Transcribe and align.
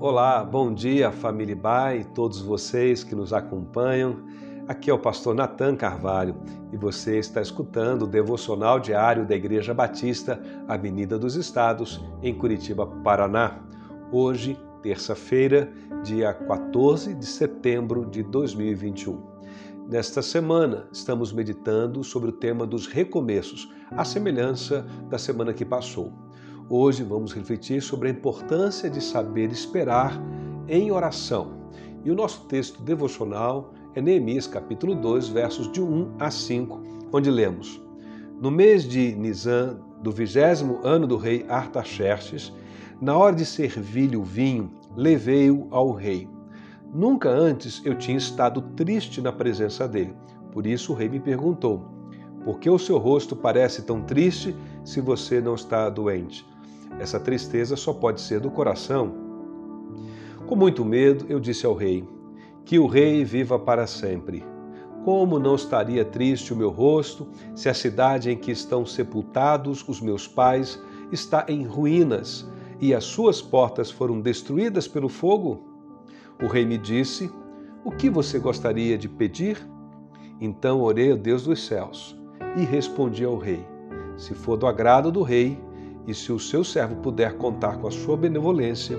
Olá, 0.00 0.44
bom 0.44 0.74
dia 0.74 1.12
família 1.12 1.54
Bai, 1.54 2.04
todos 2.14 2.42
vocês 2.42 3.04
que 3.04 3.14
nos 3.14 3.32
acompanham. 3.32 4.16
Aqui 4.66 4.90
é 4.90 4.92
o 4.92 4.98
pastor 4.98 5.34
Natan 5.34 5.76
Carvalho 5.76 6.36
e 6.72 6.76
você 6.76 7.18
está 7.18 7.40
escutando 7.40 8.02
o 8.02 8.06
devocional 8.06 8.80
diário 8.80 9.24
da 9.24 9.36
Igreja 9.36 9.72
Batista 9.72 10.42
Avenida 10.66 11.16
dos 11.16 11.36
Estados, 11.36 12.04
em 12.22 12.34
Curitiba, 12.34 12.86
Paraná. 12.86 13.60
Hoje, 14.10 14.58
terça-feira, 14.82 15.72
dia 16.02 16.34
14 16.34 17.14
de 17.14 17.24
setembro 17.24 18.04
de 18.04 18.24
2021. 18.24 19.22
Nesta 19.88 20.22
semana, 20.22 20.88
estamos 20.92 21.32
meditando 21.32 22.02
sobre 22.02 22.30
o 22.30 22.32
tema 22.32 22.66
dos 22.66 22.86
recomeços, 22.86 23.70
a 23.92 24.04
semelhança 24.04 24.84
da 25.08 25.18
semana 25.18 25.52
que 25.52 25.64
passou. 25.64 26.12
Hoje 26.70 27.02
vamos 27.02 27.34
refletir 27.34 27.82
sobre 27.82 28.08
a 28.08 28.10
importância 28.10 28.88
de 28.88 28.98
saber 28.98 29.52
esperar 29.52 30.18
em 30.66 30.90
oração. 30.90 31.52
E 32.02 32.10
o 32.10 32.14
nosso 32.14 32.46
texto 32.46 32.80
devocional 32.82 33.74
é 33.94 34.00
Neemias 34.00 34.46
capítulo 34.46 34.94
2, 34.94 35.28
versos 35.28 35.70
de 35.70 35.82
1 35.82 36.14
a 36.18 36.30
5, 36.30 36.82
onde 37.12 37.30
lemos: 37.30 37.82
No 38.40 38.50
mês 38.50 38.88
de 38.88 39.14
Nisan, 39.14 39.78
do 40.00 40.10
vigésimo 40.10 40.80
ano 40.82 41.06
do 41.06 41.18
rei 41.18 41.44
Artaxerxes, 41.50 42.50
na 42.98 43.14
hora 43.14 43.36
de 43.36 43.44
servir-lhe 43.44 44.16
o 44.16 44.24
vinho, 44.24 44.72
levei-o 44.96 45.68
ao 45.70 45.92
rei. 45.92 46.26
Nunca 46.94 47.28
antes 47.28 47.82
eu 47.84 47.94
tinha 47.94 48.16
estado 48.16 48.62
triste 48.74 49.20
na 49.20 49.30
presença 49.30 49.86
dele. 49.86 50.16
Por 50.50 50.66
isso 50.66 50.92
o 50.92 50.96
rei 50.96 51.10
me 51.10 51.20
perguntou: 51.20 51.84
Por 52.42 52.58
que 52.58 52.70
o 52.70 52.78
seu 52.78 52.96
rosto 52.96 53.36
parece 53.36 53.82
tão 53.82 54.00
triste 54.00 54.56
se 54.82 55.02
você 55.02 55.42
não 55.42 55.54
está 55.54 55.90
doente? 55.90 56.53
Essa 56.98 57.18
tristeza 57.18 57.76
só 57.76 57.92
pode 57.92 58.20
ser 58.20 58.40
do 58.40 58.50
coração. 58.50 59.12
Com 60.46 60.56
muito 60.56 60.84
medo, 60.84 61.26
eu 61.28 61.40
disse 61.40 61.66
ao 61.66 61.74
rei: 61.74 62.06
Que 62.64 62.78
o 62.78 62.86
rei 62.86 63.24
viva 63.24 63.58
para 63.58 63.86
sempre. 63.86 64.44
Como 65.04 65.38
não 65.38 65.54
estaria 65.54 66.04
triste 66.04 66.52
o 66.52 66.56
meu 66.56 66.70
rosto 66.70 67.28
se 67.54 67.68
a 67.68 67.74
cidade 67.74 68.30
em 68.30 68.36
que 68.36 68.50
estão 68.50 68.86
sepultados 68.86 69.86
os 69.86 70.00
meus 70.00 70.26
pais 70.26 70.80
está 71.12 71.44
em 71.46 71.64
ruínas 71.66 72.48
e 72.80 72.94
as 72.94 73.04
suas 73.04 73.42
portas 73.42 73.90
foram 73.90 74.20
destruídas 74.20 74.88
pelo 74.88 75.08
fogo? 75.08 75.62
O 76.42 76.46
rei 76.46 76.64
me 76.64 76.78
disse: 76.78 77.30
O 77.84 77.90
que 77.90 78.08
você 78.08 78.38
gostaria 78.38 78.96
de 78.96 79.08
pedir? 79.08 79.58
Então 80.40 80.80
orei 80.80 81.12
ao 81.12 81.18
Deus 81.18 81.44
dos 81.44 81.66
céus 81.66 82.18
e 82.56 82.64
respondi 82.64 83.24
ao 83.24 83.36
rei: 83.36 83.66
Se 84.16 84.34
for 84.34 84.56
do 84.56 84.66
agrado 84.66 85.12
do 85.12 85.22
rei, 85.22 85.58
e 86.06 86.14
se 86.14 86.32
o 86.32 86.38
seu 86.38 86.62
servo 86.62 86.96
puder 86.96 87.36
contar 87.36 87.78
com 87.78 87.88
a 87.88 87.90
sua 87.90 88.16
benevolência, 88.16 88.98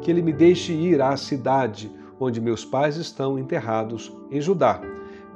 que 0.00 0.10
ele 0.10 0.22
me 0.22 0.32
deixe 0.32 0.72
ir 0.72 1.00
à 1.00 1.16
cidade 1.16 1.90
onde 2.18 2.40
meus 2.40 2.64
pais 2.64 2.96
estão 2.96 3.38
enterrados, 3.38 4.12
em 4.30 4.40
Judá, 4.40 4.80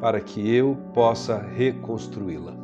para 0.00 0.20
que 0.20 0.54
eu 0.54 0.76
possa 0.94 1.38
reconstruí-la. 1.38 2.54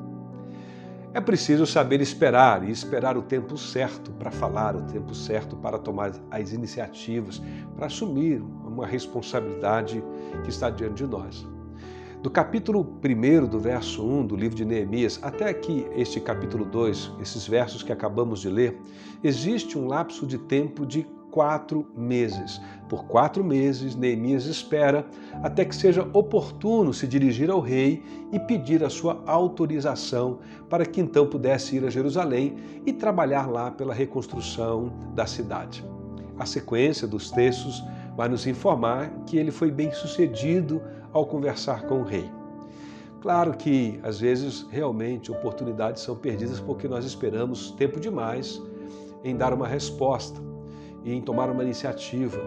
É 1.13 1.21
preciso 1.21 1.67
saber 1.67 2.01
esperar 2.01 2.63
e 2.63 2.71
esperar 2.71 3.17
o 3.17 3.23
tempo 3.23 3.57
certo 3.57 4.11
para 4.13 4.31
falar, 4.31 4.77
o 4.77 4.83
tempo 4.83 5.15
certo 5.15 5.57
para 5.57 5.79
tomar 5.79 6.13
as 6.31 6.53
iniciativas, 6.53 7.43
para 7.75 7.87
assumir 7.87 8.43
uma 8.67 8.87
responsabilidade 8.87 10.05
que 10.45 10.51
está 10.51 10.69
diante 10.69 11.05
de 11.05 11.07
nós. 11.07 11.56
Do 12.27 12.31
capítulo 12.31 12.85
1 13.05 13.47
do 13.47 13.61
verso 13.61 14.05
1 14.05 14.27
do 14.27 14.35
livro 14.35 14.57
de 14.57 14.65
Neemias 14.65 15.17
até 15.23 15.49
aqui, 15.49 15.87
este 15.95 16.19
capítulo 16.19 16.65
2, 16.65 17.13
esses 17.21 17.47
versos 17.47 17.85
que 17.85 17.93
acabamos 17.93 18.41
de 18.41 18.49
ler, 18.49 18.77
existe 19.23 19.79
um 19.79 19.87
lapso 19.87 20.27
de 20.27 20.37
tempo 20.37 20.85
de 20.85 21.07
quatro 21.31 21.87
meses. 21.97 22.61
Por 22.89 23.05
quatro 23.05 23.45
meses, 23.45 23.95
Neemias 23.95 24.47
espera 24.47 25.07
até 25.41 25.65
que 25.65 25.77
seja 25.77 26.03
oportuno 26.13 26.93
se 26.93 27.07
dirigir 27.07 27.49
ao 27.49 27.61
rei 27.61 28.03
e 28.33 28.41
pedir 28.41 28.83
a 28.83 28.91
sua 28.91 29.23
autorização 29.25 30.41
para 30.69 30.85
que 30.85 31.01
então 31.01 31.29
pudesse 31.29 31.77
ir 31.77 31.85
a 31.85 31.91
Jerusalém 31.91 32.57
e 32.85 32.93
trabalhar 32.93 33.49
lá 33.49 33.71
pela 33.71 33.95
reconstrução 33.95 34.93
da 35.15 35.27
cidade. 35.27 35.85
A 36.37 36.45
sequência 36.45 37.07
dos 37.07 37.31
textos 37.31 37.85
vai 38.17 38.29
nos 38.29 38.47
informar 38.47 39.11
que 39.27 39.37
ele 39.37 39.51
foi 39.51 39.71
bem 39.71 39.93
sucedido 39.93 40.83
ao 41.13 41.27
conversar 41.27 41.83
com 41.83 42.01
o 42.01 42.05
rei. 42.05 42.31
Claro 43.21 43.57
que 43.57 44.01
às 44.03 44.21
vezes 44.21 44.67
realmente 44.71 45.31
oportunidades 45.31 46.03
são 46.03 46.17
perdidas 46.17 46.61
porque 46.61 46.89
nós 46.89 47.05
esperamos 47.05 47.73
tempo 47.73 48.01
demais 48.01 48.63
em 49.23 49.37
dar 49.37 49.53
uma 49.53 49.67
resposta 49.67 50.41
e 51.05 51.13
em 51.13 51.21
tomar 51.21 51.51
uma 51.51 51.63
iniciativa. 51.63 52.39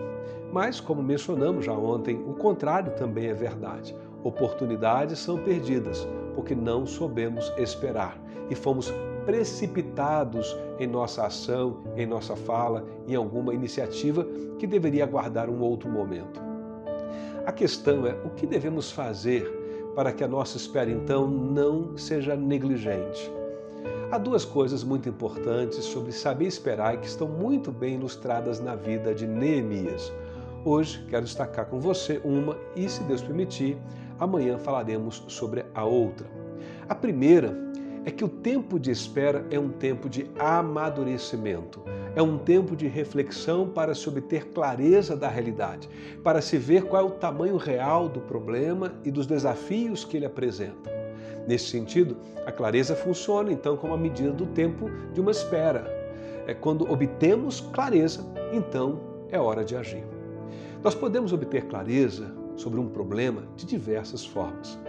Mas, 0.52 0.80
como 0.80 1.04
mencionamos 1.04 1.66
já 1.66 1.74
ontem, 1.74 2.16
o 2.28 2.34
contrário 2.34 2.94
também 2.96 3.28
é 3.28 3.34
verdade. 3.34 3.96
Oportunidades 4.24 5.20
são 5.20 5.38
perdidas 5.38 6.08
porque 6.34 6.56
não 6.56 6.86
soubemos 6.86 7.52
esperar 7.58 8.20
e 8.50 8.56
fomos 8.56 8.92
precipitados 9.30 10.58
em 10.80 10.88
nossa 10.88 11.28
ação, 11.28 11.84
em 11.96 12.08
nossa 12.08 12.36
fala, 12.36 12.84
em 13.08 13.14
alguma 13.14 13.54
iniciativa 13.54 14.26
que 14.58 14.66
deveria 14.66 15.04
aguardar 15.04 15.52
um 15.52 15.62
outro 15.62 15.88
momento. 15.88 16.42
A 17.46 17.52
questão 17.52 18.08
é 18.08 18.14
o 18.26 18.32
que 18.32 18.48
devemos 18.48 18.90
fazer 18.90 19.44
para 19.94 20.12
que 20.12 20.24
a 20.24 20.28
nossa 20.28 20.58
espera 20.58 20.90
então 20.90 21.28
não 21.28 21.96
seja 21.96 22.36
negligente. 22.36 23.32
Há 24.12 24.18
duas 24.18 24.44
coisas 24.44 24.84
muito 24.84 25.08
importantes 25.08 25.86
sobre 25.86 26.12
saber 26.12 26.48
esperar 26.48 26.96
e 26.96 26.98
que 26.98 27.06
estão 27.06 27.28
muito 27.28 27.72
bem 27.72 27.98
ilustradas 27.98 28.60
na 28.60 28.76
vida 28.76 29.14
de 29.14 29.28
Neemias. 29.28 30.12
Hoje 30.66 31.06
quero 31.08 31.26
destacar 31.26 31.68
com 31.68 31.80
você 31.80 32.20
uma 32.26 32.58
e, 32.76 32.90
se 32.90 33.04
Deus 33.04 33.22
permitir, 33.22 33.78
amanhã 34.18 34.58
falaremos 34.58 35.24
sobre 35.28 35.66
a 35.76 35.86
outra. 35.86 36.26
A 36.90 36.96
primeira 36.96 37.69
é 38.10 38.12
que 38.12 38.26
o 38.26 38.28
tempo 38.28 38.80
de 38.80 38.90
espera 38.90 39.46
é 39.52 39.60
um 39.60 39.70
tempo 39.70 40.10
de 40.10 40.26
amadurecimento, 40.40 41.84
é 42.16 42.24
um 42.24 42.40
tempo 42.40 42.76
de 42.76 42.88
reflexão 42.88 43.70
para 43.70 43.94
se 43.94 44.10
obter 44.10 44.48
clareza 44.48 45.16
da 45.16 45.30
realidade, 45.30 45.88
para 46.24 46.42
se 46.42 46.58
ver 46.58 46.86
qual 46.86 47.04
é 47.04 47.06
o 47.06 47.12
tamanho 47.12 47.56
real 47.56 48.10
do 48.10 48.20
problema 48.20 48.94
e 49.06 49.12
dos 49.12 49.28
desafios 49.28 50.04
que 50.04 50.18
ele 50.18 50.26
apresenta. 50.26 50.90
Nesse 51.48 51.66
sentido, 51.66 52.18
a 52.48 52.52
clareza 52.52 52.96
funciona 52.96 53.54
então 53.54 53.78
como 53.78 53.94
a 53.94 53.98
medida 53.98 54.32
do 54.32 54.48
tempo 54.48 54.90
de 55.14 55.22
uma 55.22 55.30
espera. 55.30 55.86
É 56.48 56.54
quando 56.56 56.92
obtemos 56.92 57.62
clareza, 57.62 58.26
então 58.52 59.02
é 59.30 59.40
hora 59.40 59.64
de 59.64 59.76
agir. 59.76 60.04
Nós 60.84 60.96
podemos 60.96 61.32
obter 61.32 61.66
clareza 61.66 62.34
sobre 62.56 62.80
um 62.80 62.90
problema 62.90 63.44
de 63.56 63.68
diversas 63.68 64.26
formas 64.26 64.80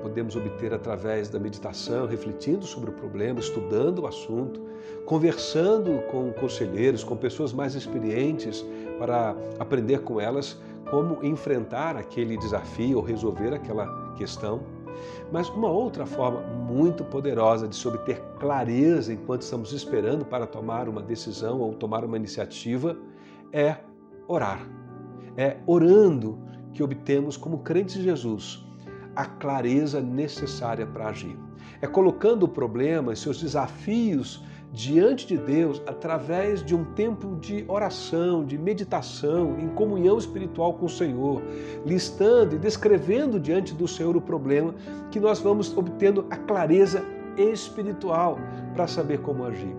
podemos 0.00 0.36
obter 0.36 0.72
através 0.72 1.28
da 1.28 1.38
meditação, 1.38 2.06
refletindo 2.06 2.64
sobre 2.64 2.90
o 2.90 2.92
problema, 2.92 3.40
estudando 3.40 4.00
o 4.00 4.06
assunto, 4.06 4.60
conversando 5.06 6.02
com 6.10 6.32
conselheiros, 6.32 7.04
com 7.04 7.16
pessoas 7.16 7.52
mais 7.52 7.74
experientes, 7.74 8.64
para 8.98 9.36
aprender 9.58 10.00
com 10.00 10.20
elas 10.20 10.60
como 10.90 11.24
enfrentar 11.24 11.96
aquele 11.96 12.36
desafio 12.36 12.98
ou 12.98 13.04
resolver 13.04 13.54
aquela 13.54 14.12
questão. 14.14 14.60
Mas 15.30 15.48
uma 15.48 15.70
outra 15.70 16.04
forma 16.04 16.40
muito 16.40 17.04
poderosa 17.04 17.68
de 17.68 17.76
se 17.76 17.86
obter 17.86 18.20
clareza 18.38 19.12
enquanto 19.12 19.42
estamos 19.42 19.72
esperando 19.72 20.24
para 20.24 20.46
tomar 20.46 20.88
uma 20.88 21.00
decisão 21.00 21.60
ou 21.60 21.72
tomar 21.74 22.04
uma 22.04 22.16
iniciativa 22.16 22.96
é 23.52 23.76
orar. 24.26 24.60
É 25.36 25.58
orando 25.66 26.38
que 26.72 26.82
obtemos, 26.82 27.36
como 27.36 27.58
crentes 27.58 27.94
de 27.94 28.02
Jesus, 28.02 28.64
a 29.14 29.24
clareza 29.24 30.00
necessária 30.00 30.86
para 30.86 31.08
agir. 31.08 31.36
É 31.80 31.86
colocando 31.86 32.44
o 32.44 32.48
problema 32.48 33.12
e 33.12 33.16
seus 33.16 33.40
desafios 33.40 34.44
diante 34.72 35.26
de 35.26 35.36
Deus 35.36 35.82
através 35.86 36.64
de 36.64 36.74
um 36.74 36.84
tempo 36.84 37.36
de 37.40 37.64
oração, 37.66 38.44
de 38.44 38.56
meditação, 38.56 39.58
em 39.58 39.68
comunhão 39.68 40.16
espiritual 40.16 40.74
com 40.74 40.86
o 40.86 40.90
Senhor, 40.90 41.42
listando 41.84 42.54
e 42.54 42.58
descrevendo 42.58 43.40
diante 43.40 43.74
do 43.74 43.88
Senhor 43.88 44.16
o 44.16 44.20
problema, 44.20 44.74
que 45.10 45.18
nós 45.18 45.40
vamos 45.40 45.76
obtendo 45.76 46.26
a 46.30 46.36
clareza 46.36 47.04
espiritual 47.36 48.38
para 48.74 48.86
saber 48.86 49.20
como 49.20 49.44
agir. 49.44 49.74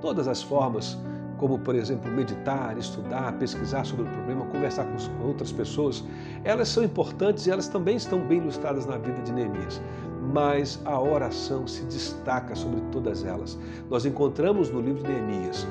Todas 0.00 0.28
as 0.28 0.42
formas 0.42 0.98
como 1.38 1.58
por 1.58 1.74
exemplo 1.74 2.10
meditar, 2.10 2.76
estudar, 2.76 3.32
pesquisar 3.38 3.84
sobre 3.84 4.04
o 4.04 4.08
problema, 4.08 4.44
conversar 4.46 4.84
com 4.84 5.26
outras 5.26 5.52
pessoas, 5.52 6.04
elas 6.44 6.68
são 6.68 6.84
importantes 6.84 7.46
e 7.46 7.50
elas 7.50 7.68
também 7.68 7.96
estão 7.96 8.20
bem 8.20 8.38
ilustradas 8.38 8.84
na 8.84 8.98
vida 8.98 9.22
de 9.22 9.32
Neemias. 9.32 9.80
Mas 10.32 10.80
a 10.84 11.00
oração 11.00 11.66
se 11.66 11.84
destaca 11.84 12.54
sobre 12.54 12.80
todas 12.92 13.24
elas. 13.24 13.58
Nós 13.88 14.04
encontramos 14.04 14.68
no 14.68 14.80
livro 14.80 15.02
de 15.02 15.10
Neemias 15.10 15.66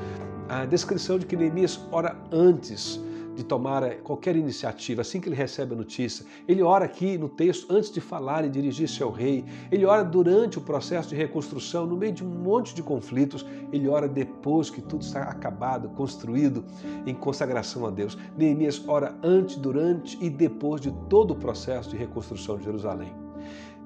a 0.48 0.64
descrição 0.64 1.18
de 1.18 1.26
que 1.26 1.36
Neemias 1.36 1.78
ora 1.92 2.16
antes 2.32 3.00
de 3.38 3.44
tomar 3.44 3.84
eh, 3.84 3.94
qualquer 4.02 4.34
iniciativa, 4.34 5.02
assim 5.02 5.20
que 5.20 5.28
ele 5.28 5.36
recebe 5.36 5.72
a 5.72 5.76
notícia. 5.76 6.26
Ele 6.48 6.60
ora 6.60 6.84
aqui 6.84 7.16
no 7.16 7.28
texto 7.28 7.72
antes 7.72 7.88
de 7.88 8.00
falar 8.00 8.44
e 8.44 8.48
dirigir-se 8.48 9.00
ao 9.00 9.12
rei. 9.12 9.44
Ele 9.70 9.84
ora 9.84 10.02
durante 10.02 10.58
o 10.58 10.60
processo 10.60 11.10
de 11.10 11.14
reconstrução, 11.14 11.86
no 11.86 11.96
meio 11.96 12.12
de 12.12 12.24
um 12.24 12.28
monte 12.28 12.74
de 12.74 12.82
conflitos. 12.82 13.46
Ele 13.72 13.86
ora 13.86 14.08
depois 14.08 14.70
que 14.70 14.82
tudo 14.82 15.02
está 15.02 15.22
acabado, 15.22 15.88
construído 15.90 16.64
em 17.06 17.14
consagração 17.14 17.86
a 17.86 17.90
Deus. 17.90 18.18
Neemias 18.36 18.82
ora 18.88 19.16
antes, 19.22 19.54
durante 19.54 20.18
e 20.20 20.28
depois 20.28 20.80
de 20.80 20.90
todo 21.08 21.30
o 21.30 21.36
processo 21.36 21.90
de 21.90 21.96
reconstrução 21.96 22.58
de 22.58 22.64
Jerusalém. 22.64 23.14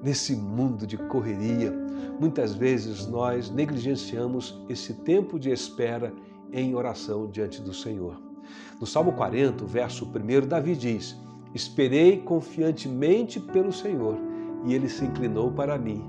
Nesse 0.02 0.34
mundo 0.34 0.86
de 0.86 0.96
correria, 0.96 1.70
muitas 2.18 2.54
vezes 2.54 3.06
nós 3.06 3.50
negligenciamos 3.50 4.58
esse 4.66 4.94
tempo 4.94 5.38
de 5.38 5.50
espera 5.50 6.10
em 6.50 6.74
oração 6.74 7.30
diante 7.30 7.60
do 7.60 7.74
Senhor. 7.74 8.31
No 8.80 8.86
Salmo 8.86 9.12
40, 9.12 9.64
verso 9.64 10.04
1, 10.06 10.46
Davi 10.46 10.76
diz: 10.76 11.16
Esperei 11.54 12.18
confiantemente 12.18 13.38
pelo 13.38 13.72
Senhor, 13.72 14.16
e 14.64 14.74
ele 14.74 14.88
se 14.88 15.04
inclinou 15.04 15.50
para 15.52 15.78
mim 15.78 16.04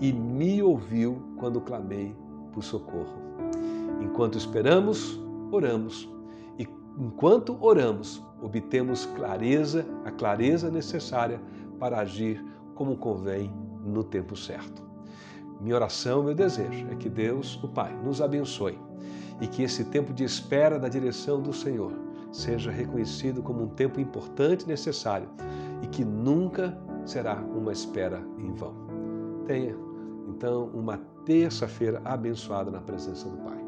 e 0.00 0.12
me 0.12 0.60
ouviu 0.60 1.22
quando 1.36 1.60
clamei 1.60 2.14
por 2.52 2.62
socorro. 2.64 3.22
Enquanto 4.00 4.36
esperamos, 4.36 5.20
oramos. 5.52 6.08
E 6.58 6.66
enquanto 6.98 7.56
oramos, 7.60 8.20
obtemos 8.42 9.06
clareza, 9.06 9.86
a 10.04 10.10
clareza 10.10 10.70
necessária 10.70 11.40
para 11.78 12.00
agir 12.00 12.44
como 12.74 12.96
convém 12.96 13.52
no 13.84 14.02
tempo 14.02 14.34
certo. 14.34 14.82
Minha 15.60 15.76
oração, 15.76 16.24
meu 16.24 16.34
desejo 16.34 16.86
é 16.90 16.96
que 16.96 17.08
Deus, 17.08 17.62
o 17.62 17.68
Pai, 17.68 17.94
nos 18.02 18.20
abençoe 18.20 18.76
e 19.40 19.46
que 19.46 19.62
esse 19.62 19.84
tempo 19.84 20.12
de 20.12 20.24
espera 20.24 20.78
da 20.78 20.88
direção 20.88 21.40
do 21.40 21.52
Senhor 21.52 21.92
seja 22.30 22.70
reconhecido 22.70 23.42
como 23.42 23.64
um 23.64 23.68
tempo 23.68 24.00
importante 24.00 24.64
e 24.64 24.68
necessário 24.68 25.28
e 25.82 25.86
que 25.86 26.04
nunca 26.04 26.76
será 27.04 27.36
uma 27.36 27.72
espera 27.72 28.22
em 28.38 28.52
vão. 28.52 28.74
Tenha, 29.46 29.76
então, 30.28 30.70
uma 30.72 30.98
terça-feira 31.24 32.00
abençoada 32.04 32.70
na 32.70 32.80
presença 32.80 33.28
do 33.28 33.36
Pai. 33.38 33.61